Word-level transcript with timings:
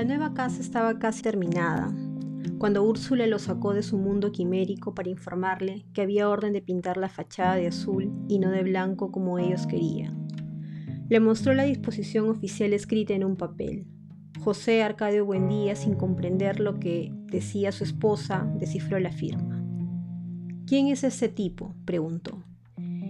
La 0.00 0.06
nueva 0.06 0.32
casa 0.32 0.62
estaba 0.62 0.98
casi 0.98 1.20
terminada, 1.20 1.94
cuando 2.56 2.82
Úrsula 2.82 3.26
lo 3.26 3.38
sacó 3.38 3.74
de 3.74 3.82
su 3.82 3.98
mundo 3.98 4.32
quimérico 4.32 4.94
para 4.94 5.10
informarle 5.10 5.84
que 5.92 6.00
había 6.00 6.30
orden 6.30 6.54
de 6.54 6.62
pintar 6.62 6.96
la 6.96 7.10
fachada 7.10 7.56
de 7.56 7.66
azul 7.66 8.10
y 8.26 8.38
no 8.38 8.50
de 8.50 8.62
blanco 8.62 9.12
como 9.12 9.38
ellos 9.38 9.66
querían. 9.66 10.26
Le 11.10 11.20
mostró 11.20 11.52
la 11.52 11.64
disposición 11.64 12.30
oficial 12.30 12.72
escrita 12.72 13.12
en 13.12 13.24
un 13.24 13.36
papel. 13.36 13.84
José 14.42 14.82
Arcadio 14.82 15.26
Buendía, 15.26 15.76
sin 15.76 15.96
comprender 15.96 16.60
lo 16.60 16.80
que 16.80 17.12
decía 17.26 17.70
su 17.70 17.84
esposa, 17.84 18.50
descifró 18.58 18.98
la 19.00 19.12
firma. 19.12 19.62
¿Quién 20.66 20.86
es 20.86 21.04
ese 21.04 21.28
tipo? 21.28 21.74
preguntó. 21.84 22.42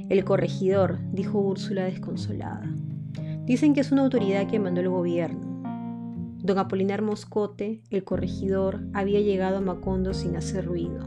El 0.09 0.25
corregidor, 0.25 0.99
dijo 1.13 1.38
Úrsula 1.38 1.85
desconsolada. 1.85 2.68
Dicen 3.44 3.75
que 3.75 3.80
es 3.80 3.93
una 3.93 4.02
autoridad 4.02 4.49
que 4.49 4.58
mandó 4.58 4.80
el 4.80 4.88
gobierno. 4.88 5.50
Don 6.43 6.58
Apolinar 6.58 7.03
Moscote, 7.03 7.82
el 7.90 8.03
corregidor, 8.03 8.80
había 8.94 9.21
llegado 9.21 9.58
a 9.58 9.61
Macondo 9.61 10.14
sin 10.14 10.36
hacer 10.36 10.64
ruido. 10.64 11.04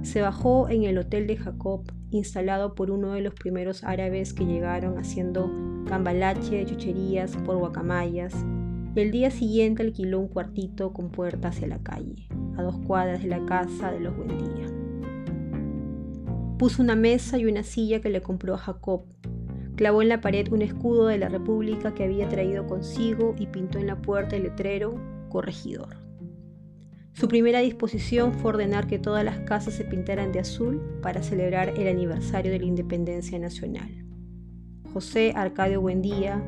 Se 0.00 0.22
bajó 0.22 0.70
en 0.70 0.84
el 0.84 0.96
hotel 0.96 1.26
de 1.26 1.36
Jacob, 1.36 1.92
instalado 2.10 2.74
por 2.74 2.90
uno 2.90 3.12
de 3.12 3.20
los 3.20 3.34
primeros 3.34 3.84
árabes 3.84 4.32
que 4.32 4.46
llegaron 4.46 4.96
haciendo 4.96 5.50
cambalache 5.86 6.56
de 6.56 6.64
chucherías 6.64 7.36
por 7.44 7.58
guacamayas, 7.58 8.34
y 8.96 9.00
el 9.00 9.10
día 9.10 9.30
siguiente 9.30 9.82
alquiló 9.82 10.18
un 10.18 10.28
cuartito 10.28 10.94
con 10.94 11.10
puerta 11.10 11.48
hacia 11.48 11.68
la 11.68 11.82
calle, 11.82 12.26
a 12.56 12.62
dos 12.62 12.78
cuadras 12.86 13.22
de 13.22 13.28
la 13.28 13.44
casa 13.44 13.92
de 13.92 14.00
los 14.00 14.16
Buendía. 14.16 14.66
Puso 16.58 16.82
una 16.82 16.96
mesa 16.96 17.36
y 17.36 17.44
una 17.44 17.62
silla 17.62 18.00
que 18.00 18.08
le 18.08 18.22
compró 18.22 18.54
a 18.54 18.58
Jacob, 18.58 19.04
Clavó 19.76 20.02
en 20.02 20.08
la 20.08 20.20
pared 20.20 20.52
un 20.52 20.62
escudo 20.62 21.06
de 21.06 21.18
la 21.18 21.28
República 21.28 21.94
que 21.94 22.04
había 22.04 22.28
traído 22.28 22.66
consigo 22.66 23.34
y 23.38 23.46
pintó 23.46 23.78
en 23.78 23.86
la 23.86 23.96
puerta 23.96 24.36
el 24.36 24.44
letrero 24.44 24.94
Corregidor. 25.28 25.96
Su 27.14 27.28
primera 27.28 27.60
disposición 27.60 28.32
fue 28.32 28.50
ordenar 28.50 28.86
que 28.86 28.98
todas 28.98 29.24
las 29.24 29.40
casas 29.40 29.74
se 29.74 29.84
pintaran 29.84 30.32
de 30.32 30.40
azul 30.40 30.80
para 31.02 31.22
celebrar 31.22 31.70
el 31.70 31.88
aniversario 31.88 32.52
de 32.52 32.58
la 32.58 32.66
independencia 32.66 33.38
nacional. 33.38 34.04
José 34.92 35.32
Arcadio 35.34 35.80
Buendía, 35.80 36.42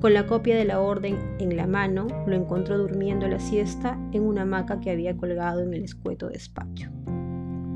con 0.00 0.14
la 0.14 0.26
copia 0.26 0.56
de 0.56 0.64
la 0.64 0.80
orden 0.80 1.18
en 1.38 1.56
la 1.56 1.66
mano, 1.66 2.06
lo 2.26 2.34
encontró 2.34 2.78
durmiendo 2.78 3.26
la 3.26 3.40
siesta 3.40 3.98
en 4.12 4.22
una 4.22 4.42
hamaca 4.42 4.80
que 4.80 4.90
había 4.90 5.16
colgado 5.16 5.62
en 5.62 5.74
el 5.74 5.84
escueto 5.84 6.28
despacho. 6.28 6.90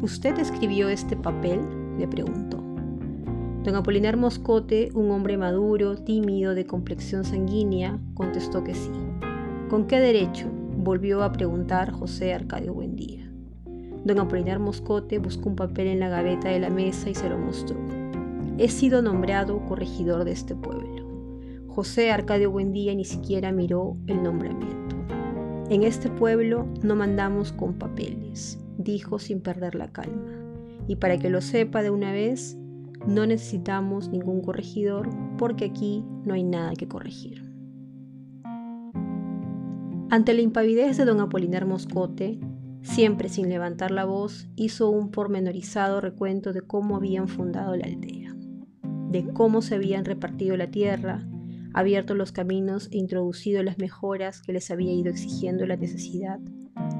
¿Usted 0.02 0.38
escribió 0.38 0.88
este 0.88 1.16
papel? 1.16 1.60
le 1.98 2.06
preguntó. 2.06 2.67
Don 3.68 3.76
Apolinar 3.76 4.16
Moscote, 4.16 4.88
un 4.94 5.10
hombre 5.10 5.36
maduro, 5.36 5.94
tímido, 5.94 6.54
de 6.54 6.64
complexión 6.64 7.22
sanguínea, 7.22 8.00
contestó 8.14 8.64
que 8.64 8.74
sí. 8.74 8.90
¿Con 9.68 9.86
qué 9.86 10.00
derecho? 10.00 10.48
volvió 10.78 11.22
a 11.22 11.32
preguntar 11.32 11.90
José 11.90 12.32
Arcadio 12.32 12.72
Buendía. 12.72 13.30
Don 14.06 14.20
Apolinar 14.20 14.58
Moscote 14.58 15.18
buscó 15.18 15.50
un 15.50 15.56
papel 15.56 15.88
en 15.88 16.00
la 16.00 16.08
gaveta 16.08 16.48
de 16.48 16.60
la 16.60 16.70
mesa 16.70 17.10
y 17.10 17.14
se 17.14 17.28
lo 17.28 17.36
mostró. 17.36 17.76
He 18.56 18.68
sido 18.68 19.02
nombrado 19.02 19.62
corregidor 19.66 20.24
de 20.24 20.32
este 20.32 20.54
pueblo. 20.54 21.06
José 21.66 22.10
Arcadio 22.10 22.50
Buendía 22.50 22.94
ni 22.94 23.04
siquiera 23.04 23.52
miró 23.52 23.98
el 24.06 24.22
nombramiento. 24.22 24.96
En 25.68 25.82
este 25.82 26.08
pueblo 26.08 26.66
no 26.82 26.96
mandamos 26.96 27.52
con 27.52 27.74
papeles, 27.74 28.58
dijo 28.78 29.18
sin 29.18 29.42
perder 29.42 29.74
la 29.74 29.92
calma. 29.92 30.32
Y 30.86 30.96
para 30.96 31.18
que 31.18 31.28
lo 31.28 31.42
sepa 31.42 31.82
de 31.82 31.90
una 31.90 32.12
vez, 32.12 32.56
no 33.08 33.26
necesitamos 33.26 34.10
ningún 34.10 34.42
corregidor 34.42 35.08
porque 35.38 35.64
aquí 35.64 36.04
no 36.24 36.34
hay 36.34 36.44
nada 36.44 36.74
que 36.74 36.88
corregir. 36.88 37.42
Ante 40.10 40.34
la 40.34 40.42
impavidez 40.42 40.96
de 40.98 41.04
don 41.04 41.20
Apolinar 41.20 41.66
Moscote, 41.66 42.38
siempre 42.82 43.28
sin 43.28 43.48
levantar 43.48 43.90
la 43.90 44.04
voz, 44.04 44.48
hizo 44.56 44.90
un 44.90 45.10
pormenorizado 45.10 46.00
recuento 46.00 46.52
de 46.52 46.60
cómo 46.60 46.96
habían 46.96 47.28
fundado 47.28 47.74
la 47.76 47.86
aldea, 47.86 48.34
de 49.10 49.26
cómo 49.32 49.62
se 49.62 49.74
habían 49.74 50.04
repartido 50.04 50.56
la 50.56 50.70
tierra, 50.70 51.26
abierto 51.72 52.14
los 52.14 52.32
caminos 52.32 52.88
e 52.92 52.98
introducido 52.98 53.62
las 53.62 53.78
mejoras 53.78 54.42
que 54.42 54.52
les 54.52 54.70
había 54.70 54.92
ido 54.92 55.10
exigiendo 55.10 55.66
la 55.66 55.76
necesidad, 55.76 56.40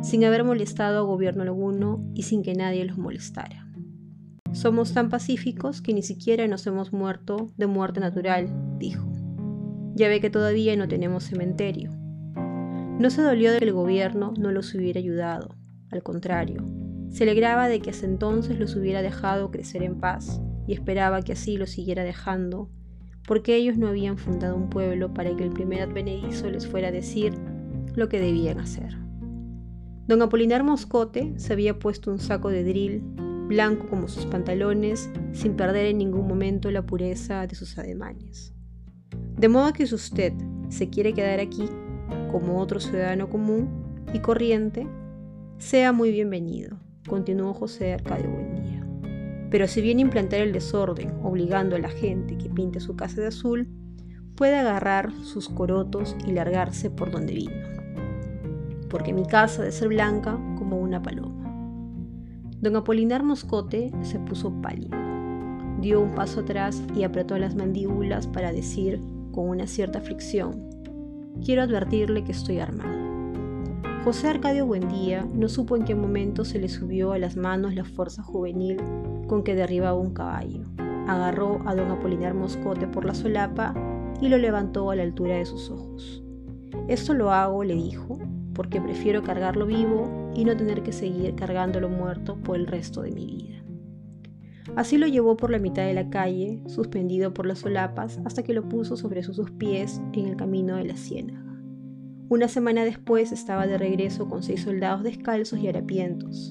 sin 0.02 0.24
haber 0.24 0.44
molestado 0.44 0.98
a 0.98 1.02
gobierno 1.02 1.42
alguno 1.42 2.02
y 2.14 2.22
sin 2.22 2.42
que 2.42 2.54
nadie 2.54 2.84
los 2.84 2.98
molestara. 2.98 3.67
Somos 4.52 4.94
tan 4.94 5.10
pacíficos 5.10 5.82
que 5.82 5.92
ni 5.92 6.02
siquiera 6.02 6.46
nos 6.48 6.66
hemos 6.66 6.92
muerto 6.92 7.50
de 7.56 7.66
muerte 7.66 8.00
natural, 8.00 8.48
dijo. 8.78 9.06
Ya 9.94 10.08
ve 10.08 10.20
que 10.20 10.30
todavía 10.30 10.76
no 10.76 10.88
tenemos 10.88 11.24
cementerio. 11.24 11.90
No 12.98 13.10
se 13.10 13.22
dolió 13.22 13.52
de 13.52 13.58
que 13.58 13.66
el 13.66 13.72
gobierno 13.72 14.32
no 14.38 14.50
los 14.50 14.74
hubiera 14.74 14.98
ayudado, 14.98 15.54
al 15.90 16.02
contrario, 16.02 16.64
se 17.10 17.24
alegraba 17.24 17.68
de 17.68 17.80
que 17.80 17.90
hasta 17.90 18.06
entonces 18.06 18.58
los 18.58 18.76
hubiera 18.76 19.02
dejado 19.02 19.50
crecer 19.50 19.82
en 19.82 20.00
paz 20.00 20.40
y 20.66 20.72
esperaba 20.74 21.22
que 21.22 21.32
así 21.32 21.56
los 21.56 21.70
siguiera 21.70 22.04
dejando, 22.04 22.70
porque 23.26 23.56
ellos 23.56 23.78
no 23.78 23.88
habían 23.88 24.18
fundado 24.18 24.56
un 24.56 24.68
pueblo 24.68 25.14
para 25.14 25.34
que 25.36 25.44
el 25.44 25.50
primer 25.50 25.82
advenedizo 25.82 26.50
les 26.50 26.66
fuera 26.66 26.88
a 26.88 26.92
decir 26.92 27.32
lo 27.94 28.08
que 28.08 28.20
debían 28.20 28.58
hacer. 28.58 28.96
Don 30.06 30.22
Apolinar 30.22 30.64
Moscote 30.64 31.34
se 31.36 31.52
había 31.52 31.78
puesto 31.78 32.10
un 32.10 32.18
saco 32.18 32.48
de 32.50 32.64
drill 32.64 33.02
blanco 33.48 33.88
como 33.88 34.06
sus 34.06 34.26
pantalones, 34.26 35.10
sin 35.32 35.54
perder 35.54 35.86
en 35.86 35.98
ningún 35.98 36.28
momento 36.28 36.70
la 36.70 36.82
pureza 36.82 37.46
de 37.46 37.54
sus 37.54 37.78
ademanes. 37.78 38.54
De 39.36 39.48
modo 39.48 39.72
que 39.72 39.86
si 39.86 39.94
usted 39.94 40.32
se 40.68 40.90
quiere 40.90 41.14
quedar 41.14 41.40
aquí 41.40 41.64
como 42.30 42.60
otro 42.60 42.78
ciudadano 42.78 43.28
común 43.28 43.68
y 44.12 44.20
corriente, 44.20 44.86
sea 45.56 45.92
muy 45.92 46.12
bienvenido, 46.12 46.78
continuó 47.08 47.54
José 47.54 47.94
Arcadio 47.94 48.30
Buendía. 48.30 48.86
Pero 49.50 49.66
si 49.66 49.80
viene 49.80 50.02
a 50.02 50.06
implantar 50.06 50.40
el 50.40 50.52
desorden, 50.52 51.14
obligando 51.22 51.74
a 51.74 51.78
la 51.78 51.88
gente 51.88 52.36
que 52.36 52.50
pinte 52.50 52.80
su 52.80 52.96
casa 52.96 53.22
de 53.22 53.28
azul, 53.28 53.68
puede 54.36 54.56
agarrar 54.56 55.10
sus 55.22 55.48
corotos 55.48 56.14
y 56.26 56.32
largarse 56.32 56.90
por 56.90 57.10
donde 57.10 57.34
vino, 57.34 57.56
porque 58.90 59.12
mi 59.12 59.26
casa 59.26 59.62
debe 59.62 59.72
ser 59.72 59.88
blanca 59.88 60.38
como 60.58 60.78
una 60.78 61.02
paloma. 61.02 61.37
Don 62.60 62.74
Apolinar 62.74 63.22
Moscote 63.22 63.92
se 64.02 64.18
puso 64.18 64.50
pálido. 64.60 64.98
Dio 65.80 66.00
un 66.00 66.16
paso 66.16 66.40
atrás 66.40 66.82
y 66.96 67.04
apretó 67.04 67.38
las 67.38 67.54
mandíbulas 67.54 68.26
para 68.26 68.50
decir, 68.50 69.00
con 69.30 69.48
una 69.48 69.68
cierta 69.68 70.00
fricción, 70.00 70.68
quiero 71.44 71.62
advertirle 71.62 72.24
que 72.24 72.32
estoy 72.32 72.58
armado. 72.58 72.98
José 74.04 74.26
Arcadio 74.26 74.66
Buendía 74.66 75.24
no 75.32 75.48
supo 75.48 75.76
en 75.76 75.84
qué 75.84 75.94
momento 75.94 76.44
se 76.44 76.58
le 76.58 76.68
subió 76.68 77.12
a 77.12 77.18
las 77.18 77.36
manos 77.36 77.76
la 77.76 77.84
fuerza 77.84 78.24
juvenil 78.24 78.78
con 79.28 79.44
que 79.44 79.54
derribaba 79.54 79.96
un 79.96 80.12
caballo. 80.12 80.64
Agarró 81.06 81.60
a 81.64 81.76
don 81.76 81.92
Apolinar 81.92 82.34
Moscote 82.34 82.88
por 82.88 83.04
la 83.04 83.14
solapa 83.14 83.72
y 84.20 84.28
lo 84.28 84.36
levantó 84.36 84.90
a 84.90 84.96
la 84.96 85.04
altura 85.04 85.36
de 85.36 85.44
sus 85.44 85.70
ojos. 85.70 86.24
Esto 86.88 87.14
lo 87.14 87.30
hago, 87.30 87.62
le 87.62 87.74
dijo, 87.74 88.18
porque 88.58 88.80
prefiero 88.80 89.22
cargarlo 89.22 89.66
vivo 89.66 90.32
y 90.34 90.44
no 90.44 90.56
tener 90.56 90.82
que 90.82 90.90
seguir 90.90 91.36
cargándolo 91.36 91.88
muerto 91.88 92.34
por 92.42 92.56
el 92.56 92.66
resto 92.66 93.02
de 93.02 93.12
mi 93.12 93.24
vida. 93.24 93.62
Así 94.74 94.98
lo 94.98 95.06
llevó 95.06 95.36
por 95.36 95.52
la 95.52 95.60
mitad 95.60 95.86
de 95.86 95.94
la 95.94 96.10
calle, 96.10 96.60
suspendido 96.66 97.32
por 97.32 97.46
las 97.46 97.60
solapas, 97.60 98.18
hasta 98.24 98.42
que 98.42 98.54
lo 98.54 98.68
puso 98.68 98.96
sobre 98.96 99.22
sus 99.22 99.36
dos 99.36 99.52
pies 99.52 100.02
en 100.12 100.26
el 100.26 100.36
camino 100.36 100.74
de 100.74 100.86
la 100.86 100.96
ciénaga. 100.96 101.56
Una 102.28 102.48
semana 102.48 102.84
después 102.84 103.30
estaba 103.30 103.68
de 103.68 103.78
regreso 103.78 104.28
con 104.28 104.42
seis 104.42 104.62
soldados 104.62 105.04
descalzos 105.04 105.60
y 105.60 105.68
harapientos, 105.68 106.50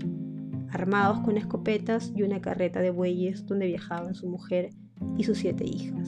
armados 0.69 1.19
con 1.19 1.35
escopetas 1.35 2.13
y 2.15 2.23
una 2.23 2.39
carreta 2.39 2.79
de 2.79 2.91
bueyes 2.91 3.45
donde 3.45 3.67
viajaban 3.67 4.15
su 4.15 4.29
mujer 4.29 4.69
y 5.17 5.25
sus 5.25 5.39
siete 5.39 5.65
hijas. 5.65 6.07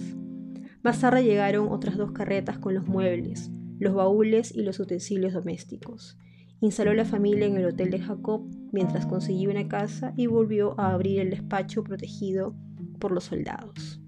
Más 0.81 1.01
tarde 1.01 1.25
llegaron 1.25 1.67
otras 1.69 1.97
dos 1.97 2.13
carretas 2.13 2.57
con 2.57 2.73
los 2.73 2.87
muebles, 2.87 3.51
los 3.79 3.93
baúles 3.93 4.53
y 4.55 4.61
los 4.61 4.79
utensilios 4.79 5.33
domésticos. 5.33 6.17
Instaló 6.61 6.93
la 6.93 7.05
familia 7.05 7.47
en 7.47 7.55
el 7.55 7.65
hotel 7.65 7.89
de 7.89 7.99
Jacob 7.99 8.43
mientras 8.71 9.05
conseguía 9.05 9.49
una 9.49 9.67
casa 9.67 10.13
y 10.17 10.27
volvió 10.27 10.77
a 10.79 10.93
abrir 10.93 11.21
el 11.21 11.29
despacho 11.29 11.83
protegido 11.83 12.53
por 12.99 13.11
los 13.11 13.23
soldados. 13.23 14.01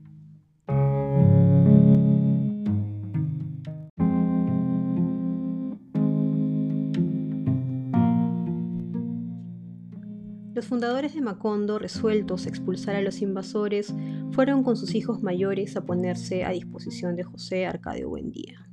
Los 10.54 10.68
fundadores 10.68 11.16
de 11.16 11.22
Macondo, 11.22 11.80
resueltos 11.80 12.46
a 12.46 12.50
expulsar 12.50 12.96
a 12.96 13.02
los 13.02 13.22
invasores, 13.22 13.96
fueron 14.32 14.64
con 14.64 14.76
sus 14.76 14.94
hijos 14.94 15.24
mayores 15.24 15.76
a 15.76 15.86
ponerse 15.86 16.44
a 16.44 16.52
disposición 16.52 17.16
de 17.16 17.24
José 17.24 17.66
Arcadio 17.66 18.10
Buendía. 18.10 18.71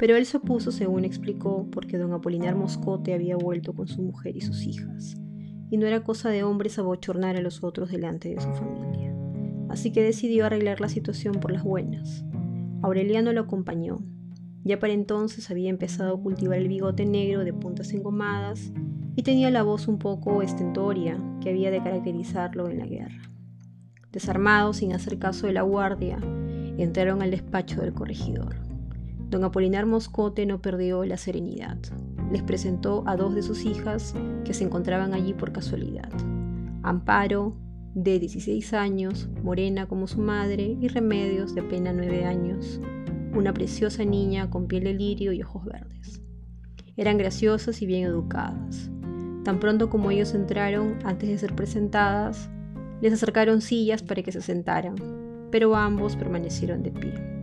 Pero 0.00 0.16
él 0.16 0.24
se 0.24 0.38
opuso, 0.38 0.72
según 0.72 1.04
explicó, 1.04 1.68
porque 1.70 1.98
don 1.98 2.14
Apolinar 2.14 2.56
Moscote 2.56 3.12
había 3.12 3.36
vuelto 3.36 3.74
con 3.74 3.86
su 3.86 4.00
mujer 4.00 4.34
y 4.34 4.40
sus 4.40 4.62
hijas, 4.62 5.14
y 5.68 5.76
no 5.76 5.86
era 5.86 6.02
cosa 6.02 6.30
de 6.30 6.42
hombres 6.42 6.78
abochornar 6.78 7.36
a 7.36 7.42
los 7.42 7.62
otros 7.62 7.90
delante 7.90 8.30
de 8.30 8.40
su 8.40 8.48
familia. 8.54 9.14
Así 9.68 9.92
que 9.92 10.02
decidió 10.02 10.46
arreglar 10.46 10.80
la 10.80 10.88
situación 10.88 11.34
por 11.34 11.52
las 11.52 11.64
buenas. 11.64 12.24
Aureliano 12.80 13.34
lo 13.34 13.42
acompañó. 13.42 13.98
Ya 14.64 14.78
para 14.78 14.94
entonces 14.94 15.50
había 15.50 15.68
empezado 15.68 16.14
a 16.16 16.22
cultivar 16.22 16.56
el 16.56 16.68
bigote 16.68 17.04
negro 17.04 17.44
de 17.44 17.52
puntas 17.52 17.92
engomadas 17.92 18.72
y 19.16 19.22
tenía 19.22 19.50
la 19.50 19.62
voz 19.62 19.86
un 19.86 19.98
poco 19.98 20.40
estentoria 20.40 21.22
que 21.42 21.50
había 21.50 21.70
de 21.70 21.82
caracterizarlo 21.82 22.70
en 22.70 22.78
la 22.78 22.86
guerra. 22.86 23.20
Desarmados, 24.12 24.78
sin 24.78 24.94
hacer 24.94 25.18
caso 25.18 25.46
de 25.46 25.52
la 25.52 25.62
guardia, 25.62 26.18
entraron 26.78 27.20
al 27.20 27.32
despacho 27.32 27.82
del 27.82 27.92
corregidor. 27.92 28.69
Don 29.30 29.44
Apolinar 29.44 29.86
Moscote 29.86 30.44
no 30.44 30.60
perdió 30.60 31.04
la 31.04 31.16
serenidad. 31.16 31.78
Les 32.32 32.42
presentó 32.42 33.04
a 33.06 33.16
dos 33.16 33.32
de 33.34 33.42
sus 33.42 33.64
hijas 33.64 34.12
que 34.44 34.54
se 34.54 34.64
encontraban 34.64 35.14
allí 35.14 35.34
por 35.34 35.52
casualidad. 35.52 36.10
Amparo, 36.82 37.56
de 37.94 38.18
16 38.18 38.74
años, 38.74 39.28
morena 39.44 39.86
como 39.86 40.08
su 40.08 40.20
madre, 40.20 40.76
y 40.80 40.88
Remedios, 40.88 41.54
de 41.54 41.60
apenas 41.60 41.94
9 41.94 42.24
años, 42.24 42.80
una 43.32 43.54
preciosa 43.54 44.04
niña 44.04 44.50
con 44.50 44.66
piel 44.66 44.84
de 44.84 44.94
lirio 44.94 45.32
y 45.32 45.42
ojos 45.42 45.64
verdes. 45.64 46.20
Eran 46.96 47.16
graciosas 47.16 47.82
y 47.82 47.86
bien 47.86 48.04
educadas. 48.04 48.90
Tan 49.44 49.60
pronto 49.60 49.90
como 49.90 50.10
ellos 50.10 50.34
entraron, 50.34 50.98
antes 51.04 51.28
de 51.28 51.38
ser 51.38 51.54
presentadas, 51.54 52.50
les 53.00 53.12
acercaron 53.12 53.60
sillas 53.60 54.02
para 54.02 54.22
que 54.22 54.32
se 54.32 54.42
sentaran, 54.42 54.96
pero 55.52 55.76
ambos 55.76 56.16
permanecieron 56.16 56.82
de 56.82 56.90
pie. 56.90 57.39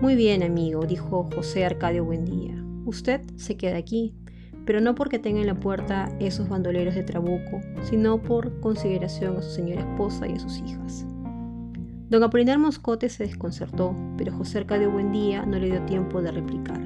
Muy 0.00 0.14
bien, 0.14 0.44
amigo, 0.44 0.86
dijo 0.86 1.28
José 1.34 1.64
Arcadio 1.64 2.04
Buendía. 2.04 2.54
Usted 2.84 3.20
se 3.34 3.56
queda 3.56 3.78
aquí, 3.78 4.14
pero 4.64 4.80
no 4.80 4.94
porque 4.94 5.18
tenga 5.18 5.40
en 5.40 5.48
la 5.48 5.58
puerta 5.58 6.08
esos 6.20 6.48
bandoleros 6.48 6.94
de 6.94 7.02
trabuco, 7.02 7.60
sino 7.82 8.22
por 8.22 8.60
consideración 8.60 9.36
a 9.36 9.42
su 9.42 9.50
señora 9.50 9.80
esposa 9.80 10.28
y 10.28 10.34
a 10.34 10.38
sus 10.38 10.58
hijas. 10.58 11.04
Don 12.10 12.22
Apolinar 12.22 12.60
Moscote 12.60 13.08
se 13.08 13.24
desconcertó, 13.24 13.96
pero 14.16 14.32
José 14.32 14.58
Arcadio 14.58 14.92
Buendía 14.92 15.44
no 15.44 15.58
le 15.58 15.66
dio 15.66 15.82
tiempo 15.82 16.22
de 16.22 16.30
replicar. 16.30 16.80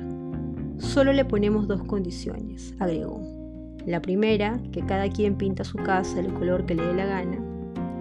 Solo 0.79 1.13
le 1.13 1.27
ponemos 1.27 1.69
dos 1.69 1.85
condiciones, 1.85 2.75
agregó. 2.79 3.21
La 3.85 4.01
primera, 4.01 4.59
que 4.73 4.87
cada 4.87 5.11
quien 5.11 5.37
pinta 5.37 5.65
su 5.65 5.77
casa 5.77 6.17
del 6.17 6.33
color 6.33 6.65
que 6.65 6.77
le 6.77 6.87
dé 6.87 6.95
la 6.95 7.05
gana. 7.05 7.39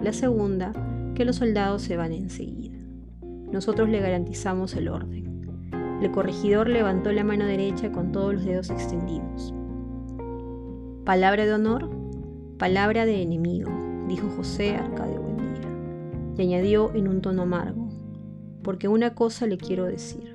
La 0.02 0.14
segunda, 0.14 0.72
que 1.14 1.26
los 1.26 1.36
soldados 1.36 1.82
se 1.82 1.98
van 1.98 2.12
enseguida. 2.12 2.71
Nosotros 3.52 3.88
le 3.88 4.00
garantizamos 4.00 4.74
el 4.74 4.88
orden. 4.88 5.22
El 6.00 6.10
corregidor 6.10 6.68
levantó 6.68 7.12
la 7.12 7.22
mano 7.22 7.44
derecha 7.44 7.92
con 7.92 8.10
todos 8.10 8.34
los 8.34 8.44
dedos 8.44 8.70
extendidos. 8.70 9.54
Palabra 11.04 11.44
de 11.44 11.52
honor, 11.52 11.90
palabra 12.58 13.04
de 13.06 13.22
enemigo, 13.22 13.70
dijo 14.08 14.28
José 14.36 14.74
Arcadio 14.76 15.20
Buendía, 15.20 15.68
y 16.36 16.42
añadió 16.42 16.94
en 16.94 17.08
un 17.08 17.20
tono 17.20 17.42
amargo, 17.42 17.88
porque 18.62 18.88
una 18.88 19.14
cosa 19.14 19.46
le 19.46 19.58
quiero 19.58 19.84
decir, 19.84 20.34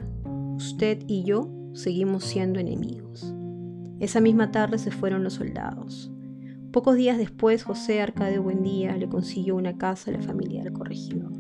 usted 0.55 0.99
y 1.07 1.23
yo 1.23 1.49
seguimos 1.73 2.23
siendo 2.23 2.59
enemigos. 2.59 3.33
Esa 3.99 4.21
misma 4.21 4.51
tarde 4.51 4.77
se 4.77 4.91
fueron 4.91 5.23
los 5.23 5.33
soldados. 5.33 6.11
Pocos 6.71 6.95
días 6.95 7.17
después, 7.17 7.63
José 7.63 8.01
Arcadio 8.01 8.43
Buendía 8.43 8.95
le 8.95 9.09
consiguió 9.09 9.55
una 9.55 9.77
casa 9.77 10.11
a 10.11 10.13
la 10.13 10.21
familia 10.21 10.63
del 10.63 10.73
corregidor. 10.73 11.31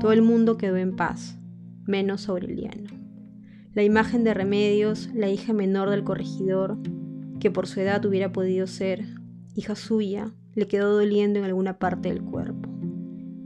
Todo 0.00 0.12
el 0.12 0.22
mundo 0.22 0.56
quedó 0.58 0.76
en 0.76 0.94
paz, 0.94 1.38
menos 1.84 2.28
Aureliano. 2.28 2.90
La 3.74 3.82
imagen 3.82 4.22
de 4.22 4.32
Remedios, 4.32 5.10
la 5.12 5.28
hija 5.28 5.52
menor 5.52 5.90
del 5.90 6.04
corregidor, 6.04 6.78
que 7.40 7.50
por 7.50 7.66
su 7.66 7.80
edad 7.80 8.04
hubiera 8.04 8.32
podido 8.32 8.68
ser 8.68 9.04
hija 9.56 9.74
suya, 9.74 10.32
le 10.54 10.68
quedó 10.68 10.96
doliendo 10.96 11.40
en 11.40 11.44
alguna 11.46 11.80
parte 11.80 12.10
del 12.10 12.22
cuerpo. 12.22 12.70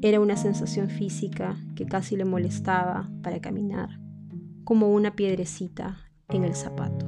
Era 0.03 0.21
una 0.21 0.37
sensación 0.37 0.91
física 0.91 1.57
que 1.75 1.87
casi 1.87 2.17
le 2.17 2.27
molestaba 2.27 3.11
para 3.23 3.41
caminar, 3.41 3.99
como 4.65 4.93
una 4.93 5.17
piedrecita 5.17 6.01
en 6.29 6.45
el 6.45 6.55
zapato. 6.55 7.07